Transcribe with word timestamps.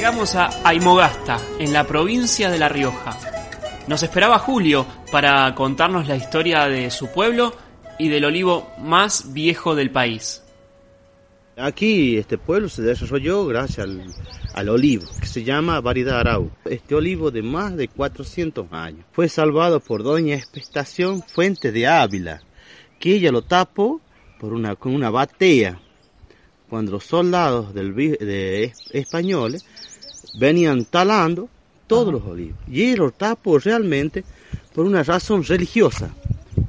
llegamos 0.00 0.34
a 0.34 0.48
Aymogasta, 0.66 1.38
en 1.58 1.74
la 1.74 1.86
provincia 1.86 2.48
de 2.48 2.58
La 2.58 2.70
Rioja. 2.70 3.18
Nos 3.86 4.02
esperaba 4.02 4.38
Julio 4.38 4.86
para 5.12 5.54
contarnos 5.54 6.08
la 6.08 6.16
historia 6.16 6.68
de 6.68 6.90
su 6.90 7.12
pueblo 7.12 7.54
y 7.98 8.08
del 8.08 8.24
olivo 8.24 8.72
más 8.78 9.34
viejo 9.34 9.74
del 9.74 9.90
país. 9.90 10.42
Aquí 11.58 12.16
este 12.16 12.38
pueblo 12.38 12.70
se 12.70 12.80
desarrolló 12.80 13.44
gracias 13.44 13.86
al, 14.54 14.68
olivo, 14.70 15.04
que 15.20 15.26
se 15.26 15.44
llama 15.44 15.82
variedad 15.82 16.20
Arau. 16.20 16.50
Este 16.64 16.94
olivo 16.94 17.30
de 17.30 17.42
más 17.42 17.76
de 17.76 17.88
400 17.88 18.72
años. 18.72 19.04
Fue 19.12 19.28
salvado 19.28 19.80
por 19.80 20.02
doña 20.02 20.34
Espestación 20.34 21.22
Fuente 21.22 21.72
de 21.72 21.86
Ávila, 21.86 22.40
que 22.98 23.16
ella 23.16 23.30
lo 23.30 23.42
tapó 23.42 24.00
por 24.40 24.54
una, 24.54 24.76
con 24.76 24.94
una 24.94 25.10
batea. 25.10 25.78
Cuando 26.70 26.92
los 26.92 27.04
soldados 27.04 27.74
del, 27.74 27.94
de, 27.94 28.72
españoles 28.92 29.66
venían 30.38 30.84
talando 30.84 31.48
todos 31.86 32.12
los 32.12 32.24
olivos. 32.24 32.58
Y 32.68 32.94
lo 32.94 33.10
tapó 33.10 33.58
realmente 33.58 34.24
por 34.74 34.86
una 34.86 35.02
razón 35.02 35.44
religiosa. 35.44 36.10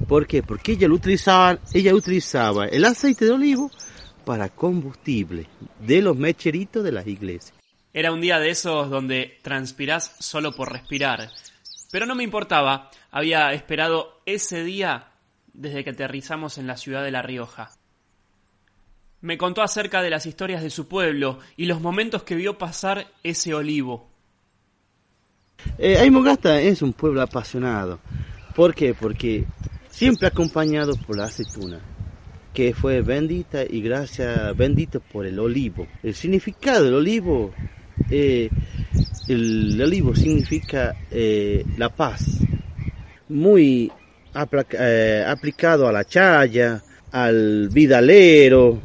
¿Por 0.08 0.28
qué? 0.28 0.44
Porque 0.44 0.74
ella, 0.74 0.88
lo 0.88 0.96
utilizaba, 0.96 1.60
ella 1.74 1.94
utilizaba 1.94 2.66
el 2.68 2.86
aceite 2.86 3.26
de 3.26 3.32
olivo 3.32 3.72
para 4.26 4.50
combustible 4.50 5.48
de 5.80 6.02
los 6.02 6.18
mecheritos 6.18 6.84
de 6.84 6.92
las 6.92 7.08
iglesias. 7.08 7.54
Era 7.94 8.12
un 8.12 8.22
día 8.22 8.40
de 8.40 8.50
esos 8.50 8.90
donde 8.90 9.40
transpirás 9.42 10.16
solo 10.20 10.56
por 10.56 10.72
respirar. 10.72 11.30
Pero 11.92 12.06
no 12.06 12.16
me 12.16 12.24
importaba, 12.24 12.90
había 13.12 13.52
esperado 13.54 14.22
ese 14.26 14.64
día 14.64 15.12
desde 15.54 15.84
que 15.84 15.90
aterrizamos 15.90 16.58
en 16.58 16.68
la 16.68 16.78
ciudad 16.78 17.04
de 17.04 17.12
La 17.12 17.22
Rioja. 17.22 17.72
Me 19.22 19.38
contó 19.38 19.62
acerca 19.62 20.02
de 20.02 20.10
las 20.10 20.26
historias 20.26 20.64
de 20.64 20.70
su 20.70 20.88
pueblo 20.88 21.40
y 21.56 21.66
los 21.66 21.82
momentos 21.82 22.24
que 22.24 22.36
vio 22.36 22.58
pasar 22.58 23.08
ese 23.24 23.54
olivo. 23.54 24.10
Eh, 25.78 25.98
Aymogasta 25.98 26.60
es 26.60 26.82
un 26.82 26.94
pueblo 26.94 27.22
apasionado. 27.22 28.00
¿Por 28.56 28.74
qué? 28.74 28.94
Porque 28.94 29.46
siempre 29.90 30.28
acompañado 30.28 30.96
por 30.96 31.18
la 31.18 31.26
aceituna 31.26 31.80
que 32.54 32.74
fue 32.74 33.02
bendita 33.02 33.64
y 33.64 33.82
gracias 33.82 34.56
bendita 34.58 35.00
por 35.00 35.26
el 35.26 35.40
olivo. 35.40 35.88
El 36.04 36.16
significado 36.16 36.86
del 36.86 36.96
olivo, 36.96 37.52
eh, 38.10 38.50
el, 39.28 39.82
olivo 39.82 40.16
significa 40.16 40.96
eh, 41.10 41.64
la 41.78 41.90
paz, 41.90 42.40
muy 43.30 43.92
eh, 44.72 45.26
aplicado 45.26 45.88
a 45.88 45.92
la 45.92 46.04
chaya, 46.04 46.82
al 47.12 47.70
vidalero, 47.70 48.82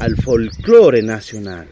al 0.00 0.16
folclore 0.16 1.02
nacional. 1.02 1.68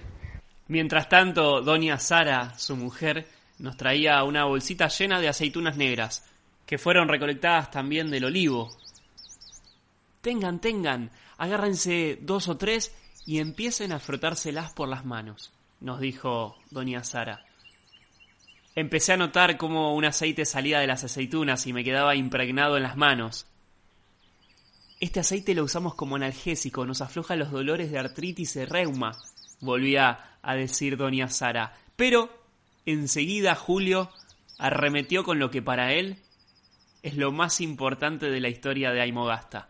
Mientras 0.68 1.08
tanto, 1.08 1.62
doña 1.62 1.98
Sara, 1.98 2.58
su 2.58 2.76
mujer, 2.76 3.26
nos 3.58 3.76
traía 3.76 4.22
una 4.24 4.44
bolsita 4.44 4.88
llena 4.88 5.20
de 5.20 5.28
aceitunas 5.28 5.76
negras, 5.76 6.24
que 6.66 6.78
fueron 6.78 7.08
recolectadas 7.08 7.70
también 7.70 8.10
del 8.10 8.24
olivo, 8.24 8.76
Tengan, 10.26 10.60
tengan, 10.60 11.12
agárrense 11.38 12.18
dos 12.20 12.48
o 12.48 12.56
tres 12.56 12.92
y 13.26 13.38
empiecen 13.38 13.92
a 13.92 14.00
frotárselas 14.00 14.72
por 14.72 14.88
las 14.88 15.04
manos, 15.04 15.52
nos 15.78 16.00
dijo 16.00 16.56
doña 16.72 17.04
Sara. 17.04 17.46
Empecé 18.74 19.12
a 19.12 19.18
notar 19.18 19.56
cómo 19.56 19.94
un 19.94 20.04
aceite 20.04 20.44
salía 20.44 20.80
de 20.80 20.88
las 20.88 21.04
aceitunas 21.04 21.68
y 21.68 21.72
me 21.72 21.84
quedaba 21.84 22.16
impregnado 22.16 22.76
en 22.76 22.82
las 22.82 22.96
manos. 22.96 23.46
Este 25.00 25.20
aceite 25.20 25.54
lo 25.54 25.65
usamos 25.65 25.94
como 25.94 26.16
analgésico, 26.16 26.87
nos 26.87 27.00
afloja 27.00 27.37
los 27.37 27.50
dolores 27.50 27.91
de 27.91 27.98
artritis 27.98 28.56
y 28.56 28.65
reuma, 28.65 29.16
volvía 29.60 30.19
a 30.43 30.54
decir 30.54 30.97
doña 30.97 31.28
Sara. 31.28 31.76
Pero 31.97 32.31
enseguida 32.87 33.54
Julio 33.54 34.10
arremetió 34.59 35.25
con 35.25 35.38
lo 35.38 35.50
que 35.50 35.62
para 35.62 35.93
él 35.93 36.16
es 37.03 37.16
lo 37.16 37.31
más 37.31 37.60
importante 37.60 38.26
de 38.26 38.41
la 38.41 38.48
historia 38.48 38.91
de 38.91 39.03
Aymogasta. 39.03 39.69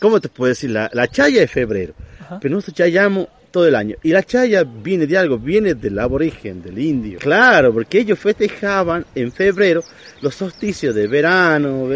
¿cómo 0.00 0.20
te 0.20 0.28
puedo 0.28 0.50
decir? 0.50 0.70
La, 0.70 1.08
chaya 1.08 1.42
es 1.42 1.50
febrero, 1.50 1.94
pero 2.40 2.54
nosotros 2.54 2.76
chayamos 2.76 3.28
todo 3.50 3.66
el 3.66 3.74
año. 3.74 3.96
Y 4.02 4.10
la 4.10 4.22
chaya 4.22 4.64
viene 4.64 5.06
de 5.06 5.16
algo, 5.16 5.38
viene 5.38 5.74
del 5.74 5.98
aborigen, 5.98 6.62
del 6.62 6.78
indio. 6.78 7.18
Claro, 7.20 7.72
porque 7.72 8.00
ellos 8.00 8.18
festejaban 8.18 9.06
en 9.14 9.30
febrero 9.32 9.82
los 10.20 10.34
solsticios 10.34 10.94
de 10.94 11.06
verano, 11.06 11.88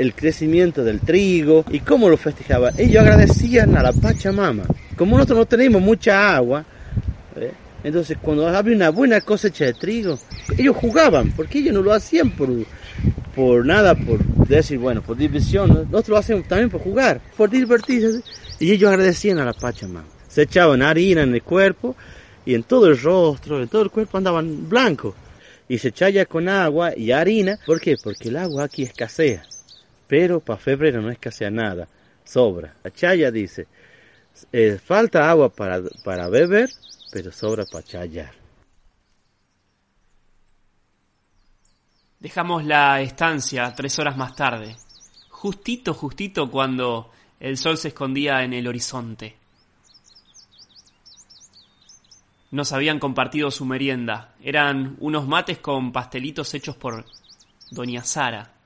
el 0.00 0.14
crecimiento 0.14 0.82
del 0.82 1.00
trigo. 1.00 1.64
¿Y 1.70 1.80
cómo 1.80 2.08
lo 2.08 2.16
festejaban? 2.16 2.72
Ellos 2.78 3.02
agradecían 3.02 3.76
a 3.76 3.82
la 3.82 3.92
Pachamama. 3.92 4.64
Como 4.96 5.16
nosotros 5.16 5.40
no 5.40 5.46
tenemos 5.46 5.82
mucha 5.82 6.34
agua, 6.34 6.64
entonces 7.84 8.16
cuando 8.20 8.48
había 8.48 8.74
una 8.74 8.90
buena 8.90 9.20
cosecha 9.20 9.66
de 9.66 9.74
trigo, 9.74 10.18
ellos 10.56 10.76
jugaban, 10.76 11.32
porque 11.32 11.58
ellos 11.58 11.74
no 11.74 11.82
lo 11.82 11.92
hacían 11.92 12.30
por 12.30 12.48
por 13.34 13.64
nada, 13.64 13.94
por 13.94 14.24
decir, 14.48 14.78
bueno, 14.78 15.02
por 15.02 15.16
diversión, 15.16 15.68
nosotros 15.68 16.08
lo 16.08 16.16
hacemos 16.16 16.48
también 16.48 16.68
por 16.68 16.80
jugar, 16.80 17.20
por 17.36 17.48
divertirse. 17.48 18.22
Y 18.58 18.72
ellos 18.72 18.90
agradecían 18.90 19.38
a 19.38 19.44
la 19.44 19.52
Pachamama. 19.52 20.04
Se 20.28 20.42
echaban 20.42 20.82
harina 20.82 21.22
en 21.22 21.34
el 21.34 21.42
cuerpo 21.42 21.94
y 22.44 22.54
en 22.54 22.64
todo 22.64 22.88
el 22.88 23.00
rostro, 23.00 23.62
en 23.62 23.68
todo 23.68 23.82
el 23.82 23.90
cuerpo 23.90 24.18
andaban 24.18 24.68
blancos. 24.68 25.14
Y 25.68 25.78
se 25.78 25.88
echaba 25.88 26.24
con 26.24 26.48
agua 26.48 26.96
y 26.96 27.12
harina. 27.12 27.58
¿Por 27.64 27.80
qué? 27.80 27.96
Porque 28.02 28.28
el 28.28 28.36
agua 28.36 28.64
aquí 28.64 28.82
escasea. 28.82 29.44
Pero 30.10 30.40
para 30.40 30.58
febrero 30.58 31.00
no 31.00 31.08
escasea 31.08 31.52
nada, 31.52 31.86
sobra. 32.24 32.74
La 32.82 32.90
chaya 32.90 33.30
dice, 33.30 33.68
eh, 34.50 34.76
falta 34.84 35.30
agua 35.30 35.50
para, 35.50 35.80
para 36.02 36.28
beber, 36.28 36.68
pero 37.12 37.30
sobra 37.30 37.64
para 37.64 37.84
chayar. 37.84 38.32
Dejamos 42.18 42.64
la 42.64 43.00
estancia 43.00 43.72
tres 43.76 44.00
horas 44.00 44.16
más 44.16 44.34
tarde, 44.34 44.74
justito, 45.28 45.94
justito 45.94 46.50
cuando 46.50 47.12
el 47.38 47.56
sol 47.56 47.78
se 47.78 47.88
escondía 47.88 48.42
en 48.42 48.52
el 48.52 48.66
horizonte. 48.66 49.36
Nos 52.50 52.72
habían 52.72 52.98
compartido 52.98 53.52
su 53.52 53.64
merienda. 53.64 54.34
Eran 54.42 54.96
unos 54.98 55.28
mates 55.28 55.58
con 55.58 55.92
pastelitos 55.92 56.52
hechos 56.52 56.74
por 56.74 57.04
Doña 57.70 58.02
Sara. 58.02 58.59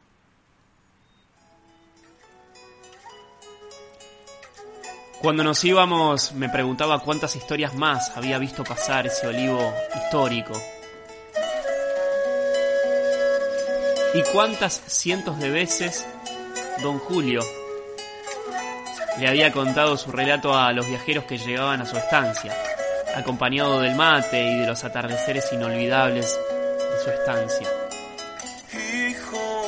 Cuando 5.24 5.42
nos 5.42 5.64
íbamos 5.64 6.32
me 6.32 6.50
preguntaba 6.50 6.98
cuántas 6.98 7.34
historias 7.34 7.72
más 7.72 8.14
había 8.14 8.36
visto 8.36 8.62
pasar 8.62 9.06
ese 9.06 9.26
olivo 9.26 9.72
histórico 9.96 10.52
y 14.12 14.22
cuántas 14.34 14.82
cientos 14.86 15.38
de 15.38 15.48
veces 15.48 16.06
don 16.82 16.98
Julio 16.98 17.40
le 19.18 19.26
había 19.26 19.50
contado 19.50 19.96
su 19.96 20.12
relato 20.12 20.54
a 20.54 20.70
los 20.74 20.86
viajeros 20.86 21.24
que 21.24 21.38
llegaban 21.38 21.80
a 21.80 21.86
su 21.86 21.96
estancia, 21.96 22.54
acompañado 23.16 23.80
del 23.80 23.94
mate 23.94 24.42
y 24.42 24.58
de 24.58 24.66
los 24.66 24.84
atardeceres 24.84 25.50
inolvidables 25.54 26.38
de 26.76 27.02
su 27.02 27.10
estancia. 27.10 27.68
Hijo 28.74 29.64